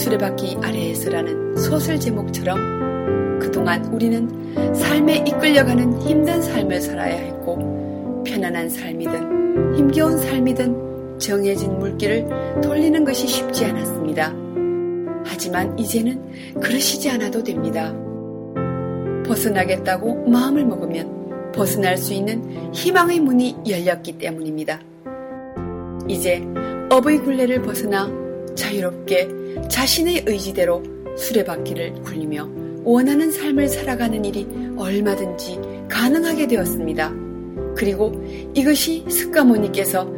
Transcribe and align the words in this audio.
수레바퀴 0.00 0.56
아래에서라는 0.62 1.56
소설 1.58 2.00
제목처럼 2.00 3.38
그동안 3.38 3.84
우리는 3.92 4.74
삶에 4.74 5.24
이끌려가는 5.28 6.00
힘든 6.00 6.40
삶을 6.40 6.80
살아야 6.80 7.16
했고 7.16 8.24
편안한 8.26 8.70
삶이든 8.70 9.76
힘겨운 9.76 10.18
삶이든 10.18 11.18
정해진 11.18 11.78
물길을 11.78 12.60
돌리는 12.62 13.04
것이 13.04 13.26
쉽지 13.26 13.66
않았습니다. 13.66 14.32
하지만 15.26 15.78
이제는 15.78 16.60
그러시지 16.60 17.10
않아도 17.10 17.44
됩니다. 17.44 17.94
벗어나겠다고 19.26 20.30
마음을 20.30 20.64
먹으면 20.64 21.52
벗어날 21.52 21.98
수 21.98 22.14
있는 22.14 22.72
희망의 22.72 23.20
문이 23.20 23.56
열렸기 23.68 24.16
때문입니다. 24.16 24.80
이제 26.08 26.42
어의 26.88 27.18
굴레를 27.18 27.60
벗어나 27.60 28.10
자유롭게 28.54 29.39
자신의 29.68 30.24
의지대로 30.26 30.82
수레바퀴를 31.16 32.02
굴리며 32.02 32.48
원하는 32.84 33.30
삶을 33.30 33.68
살아가는 33.68 34.24
일이 34.24 34.46
얼마든지 34.76 35.58
가능하게 35.88 36.46
되었습니다. 36.46 37.12
그리고 37.76 38.12
이것이 38.54 39.04
스카모니께서 39.08 40.10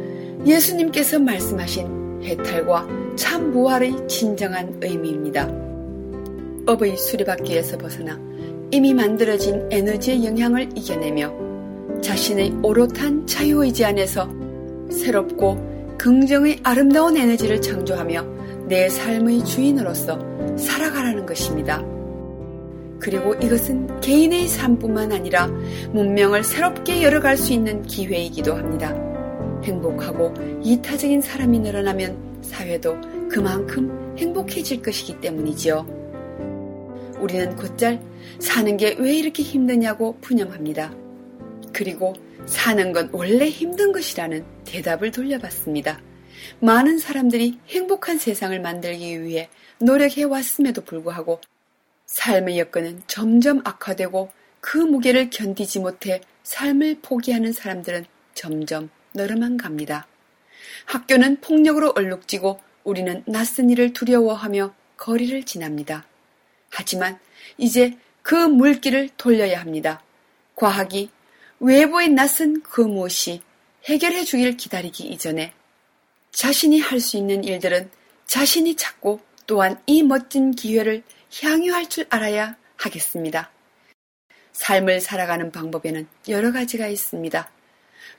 예수님께서 0.45 1.19
말씀하신 1.19 2.21
해탈과 2.23 2.87
참 3.15 3.51
부활의 3.51 4.07
진정한 4.07 4.77
의미입니다. 4.81 5.49
업의 6.65 6.97
수레바퀴에서 6.97 7.77
벗어나 7.77 8.19
이미 8.71 8.93
만들어진 8.93 9.67
에너지의 9.69 10.25
영향을 10.25 10.69
이겨내며 10.75 12.01
자신의 12.01 12.53
오롯한 12.63 13.27
자유의지 13.27 13.85
안에서 13.85 14.29
새롭고 14.89 15.95
긍정의 15.97 16.59
아름다운 16.63 17.15
에너지를 17.17 17.61
창조하며 17.61 18.42
내 18.67 18.89
삶의 18.89 19.45
주인으로서 19.45 20.19
살아가라는 20.57 21.25
것입니다. 21.25 21.83
그리고 22.99 23.33
이것은 23.35 23.99
개인의 23.99 24.47
삶뿐만 24.47 25.11
아니라 25.11 25.47
문명을 25.91 26.43
새롭게 26.43 27.03
열어갈 27.03 27.35
수 27.35 27.51
있는 27.51 27.81
기회이기도 27.83 28.55
합니다. 28.55 28.95
행복하고 29.63 30.33
이타적인 30.63 31.21
사람이 31.21 31.59
늘어나면 31.59 32.39
사회도 32.41 32.95
그만큼 33.29 34.15
행복해질 34.17 34.81
것이기 34.81 35.19
때문이지요. 35.19 35.85
우리는 37.19 37.55
곧잘 37.55 38.01
사는 38.39 38.77
게 38.77 38.95
왜 38.97 39.15
이렇게 39.15 39.43
힘드냐고 39.43 40.17
푸념합니다. 40.21 40.93
그리고 41.73 42.13
사는 42.45 42.93
건 42.93 43.09
원래 43.11 43.49
힘든 43.49 43.91
것이라는 43.91 44.45
대답을 44.65 45.11
돌려봤습니다. 45.11 45.99
많은 46.59 46.97
사람들이 46.99 47.59
행복한 47.69 48.17
세상을 48.17 48.59
만들기 48.59 49.23
위해 49.23 49.49
노력해 49.79 50.23
왔음에도 50.23 50.83
불구하고 50.83 51.41
삶의 52.05 52.59
여건은 52.59 53.03
점점 53.07 53.61
악화되고 53.63 54.31
그 54.59 54.77
무게를 54.77 55.29
견디지 55.29 55.79
못해 55.79 56.21
삶을 56.43 56.99
포기하는 57.01 57.51
사람들은 57.51 58.05
점점 58.33 58.89
늘어만 59.13 59.57
갑니다. 59.57 60.07
학교는 60.85 61.41
폭력으로 61.41 61.93
얼룩지고 61.95 62.59
우리는 62.83 63.23
낯선 63.25 63.69
일을 63.69 63.93
두려워하며 63.93 64.73
거리를 64.97 65.43
지납니다. 65.43 66.05
하지만 66.69 67.19
이제 67.57 67.97
그 68.21 68.35
물길을 68.35 69.09
돌려야 69.17 69.59
합니다. 69.59 70.01
과학이 70.55 71.09
외부의 71.59 72.09
낯선 72.09 72.61
그 72.61 72.81
무엇이 72.81 73.41
해결해 73.85 74.23
주길 74.23 74.57
기다리기 74.57 75.07
이전에 75.07 75.53
자신이 76.33 76.79
할 76.81 76.99
수 76.99 77.15
있는 77.17 77.43
일들은 77.43 77.89
자신이 78.25 78.75
찾고 78.75 79.21
또한 79.45 79.79
이 79.85 80.03
멋진 80.03 80.51
기회를 80.51 81.03
향유할 81.41 81.87
줄 81.89 82.05
알아야 82.09 82.57
하겠습니다. 82.75 83.51
삶을 84.51 84.99
살아가는 84.99 85.51
방법에는 85.51 86.07
여러 86.29 86.51
가지가 86.51 86.87
있습니다. 86.87 87.49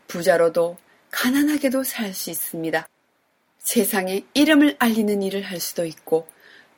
부자로도 0.06 0.78
가난하게도 1.10 1.84
살 1.84 2.14
수 2.14 2.30
있습니다. 2.30 2.88
세상에 3.58 4.24
이름을 4.34 4.76
알리는 4.78 5.22
일을 5.22 5.42
할 5.42 5.58
수도 5.60 5.84
있고 5.84 6.28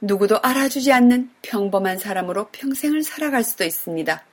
누구도 0.00 0.38
알아주지 0.40 0.92
않는 0.92 1.30
평범한 1.42 1.98
사람으로 1.98 2.48
평생을 2.52 3.02
살아갈 3.02 3.44
수도 3.44 3.64
있습니다. 3.64 4.24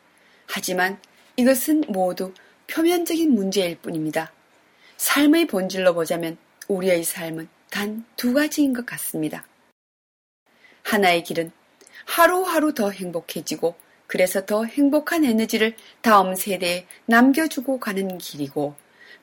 하지만 0.47 1.00
이것은 1.35 1.83
모두 1.88 2.33
표면적인 2.67 3.33
문제일 3.33 3.77
뿐입니다. 3.77 4.31
삶의 4.97 5.47
본질로 5.47 5.94
보자면 5.95 6.38
우리의 6.68 7.03
삶은 7.03 7.47
단 7.69 8.06
두 8.16 8.34
가지인 8.34 8.74
것 8.74 8.85
같습니다. 8.85 9.46
하나의 10.84 11.24
길은 11.24 11.51
하루하루 12.06 12.74
더 12.74 12.91
행복해지고 12.91 13.75
그래서 14.07 14.46
더 14.46 14.63
행복한 14.66 15.24
에너지를 15.24 15.75
다음 16.01 16.35
세대에 16.35 16.85
남겨주고 17.06 17.79
가는 17.79 18.18
길이고 18.18 18.75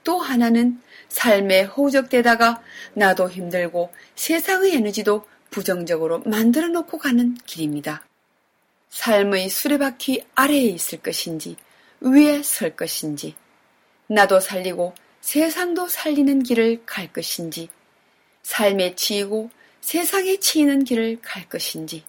또 0.02 0.18
하나는 0.18 0.80
삶에 1.08 1.62
허우적대다가 1.62 2.62
나도 2.94 3.30
힘들고 3.30 3.92
세상의 4.16 4.74
에너지도 4.74 5.26
부정적으로 5.50 6.20
만들어 6.20 6.68
놓고 6.68 6.98
가는 6.98 7.34
길입니다. 7.46 8.04
삶의 8.88 9.50
수레바퀴 9.50 10.24
아래에 10.34 10.62
있을 10.62 10.98
것인지 11.00 11.56
위에 12.00 12.42
설 12.42 12.74
것인지, 12.74 13.34
나도 14.06 14.40
살리고 14.40 14.94
세상도 15.20 15.88
살리는 15.88 16.42
길을 16.42 16.84
갈 16.86 17.12
것인지, 17.12 17.68
삶에 18.42 18.94
치이고 18.94 19.50
세상에 19.80 20.38
치이는 20.38 20.84
길을 20.84 21.20
갈 21.22 21.48
것인지, 21.48 22.04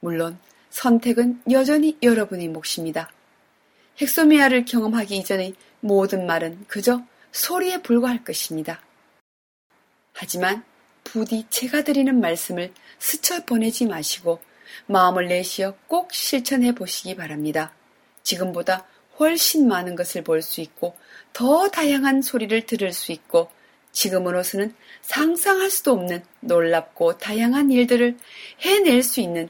물론 0.00 0.38
선택은 0.70 1.42
여전히 1.50 1.96
여러분의 2.02 2.48
몫입니다. 2.48 3.10
헥소미아를 4.00 4.64
경험하기 4.64 5.16
이전의 5.18 5.54
모든 5.80 6.26
말은 6.26 6.64
그저 6.66 7.02
소리에 7.32 7.82
불과할 7.82 8.24
것입니다. 8.24 8.82
하지만 10.12 10.64
부디 11.04 11.46
제가 11.50 11.84
드리는 11.84 12.20
말씀을 12.20 12.72
스쳐 12.98 13.44
보내지 13.44 13.86
마시고 13.86 14.40
마음을 14.86 15.28
내시어 15.28 15.76
꼭 15.86 16.12
실천해 16.12 16.74
보시기 16.74 17.14
바랍니다. 17.14 17.74
지금보다 18.22 18.86
훨씬 19.18 19.68
많은 19.68 19.94
것을 19.96 20.22
볼 20.22 20.42
수 20.42 20.60
있고 20.60 20.96
더 21.32 21.68
다양한 21.68 22.22
소리를 22.22 22.66
들을 22.66 22.92
수 22.92 23.12
있고 23.12 23.50
지금으로서는 23.92 24.74
상상할 25.02 25.70
수도 25.70 25.92
없는 25.92 26.24
놀랍고 26.40 27.18
다양한 27.18 27.70
일들을 27.70 28.16
해낼 28.60 29.02
수 29.02 29.20
있는 29.20 29.48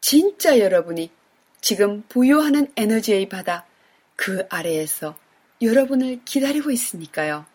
진짜 0.00 0.58
여러분이 0.58 1.10
지금 1.60 2.02
부유하는 2.08 2.68
에너지의 2.76 3.28
바다 3.28 3.66
그 4.16 4.46
아래에서 4.50 5.16
여러분을 5.62 6.20
기다리고 6.24 6.70
있으니까요. 6.70 7.46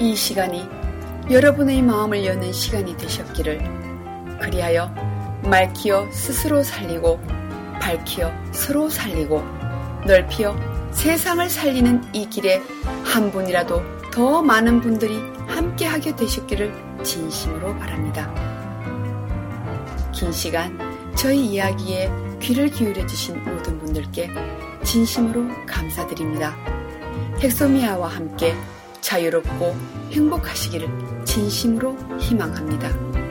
이 0.00 0.14
시간이 0.14 0.87
여러분의 1.30 1.82
마음을 1.82 2.24
여는 2.24 2.54
시간이 2.54 2.96
되셨기를 2.96 3.58
그리하여 4.40 4.86
맑히어 5.44 6.10
스스로 6.10 6.62
살리고 6.62 7.20
밝히어 7.82 8.32
서로 8.50 8.88
살리고 8.88 9.42
넓히어 10.06 10.56
세상을 10.90 11.50
살리는 11.50 12.02
이 12.14 12.30
길에 12.30 12.62
한 13.04 13.30
분이라도 13.30 13.82
더 14.10 14.40
많은 14.40 14.80
분들이 14.80 15.18
함께하게 15.46 16.16
되셨기를 16.16 16.72
진심으로 17.04 17.76
바랍니다. 17.76 18.32
긴 20.12 20.32
시간 20.32 20.78
저희 21.14 21.44
이야기에 21.44 22.10
귀를 22.40 22.70
기울여 22.70 23.06
주신 23.06 23.44
모든 23.44 23.78
분들께 23.78 24.30
진심으로 24.82 25.46
감사드립니다. 25.66 26.56
헥소미아와 27.42 28.08
함께 28.08 28.54
자유롭고 29.00 29.76
행복하시기를 30.12 30.88
진심으로 31.24 31.96
희망합니다. 32.18 33.27